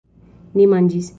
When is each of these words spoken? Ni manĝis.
Ni 0.59 0.67
manĝis. 0.75 1.09